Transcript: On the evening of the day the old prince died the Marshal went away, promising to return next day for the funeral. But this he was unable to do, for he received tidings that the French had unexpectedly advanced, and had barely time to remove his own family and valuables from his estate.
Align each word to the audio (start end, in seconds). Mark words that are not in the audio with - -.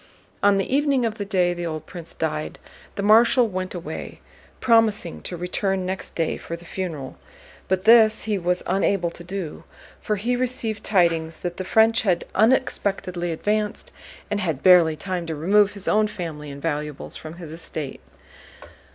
On 0.41 0.57
the 0.57 0.65
evening 0.75 1.05
of 1.05 1.19
the 1.19 1.25
day 1.25 1.53
the 1.53 1.67
old 1.67 1.85
prince 1.85 2.15
died 2.15 2.57
the 2.95 3.03
Marshal 3.03 3.47
went 3.47 3.75
away, 3.75 4.19
promising 4.59 5.21
to 5.21 5.37
return 5.37 5.85
next 5.85 6.15
day 6.15 6.37
for 6.37 6.55
the 6.55 6.65
funeral. 6.65 7.19
But 7.67 7.83
this 7.83 8.23
he 8.23 8.39
was 8.39 8.63
unable 8.65 9.11
to 9.11 9.23
do, 9.23 9.63
for 10.01 10.15
he 10.15 10.35
received 10.35 10.83
tidings 10.83 11.41
that 11.41 11.57
the 11.57 11.63
French 11.63 12.01
had 12.01 12.25
unexpectedly 12.33 13.31
advanced, 13.31 13.91
and 14.31 14.39
had 14.39 14.63
barely 14.63 14.95
time 14.95 15.27
to 15.27 15.35
remove 15.35 15.73
his 15.73 15.87
own 15.87 16.07
family 16.07 16.49
and 16.49 16.63
valuables 16.63 17.15
from 17.15 17.35
his 17.35 17.51
estate. 17.51 18.01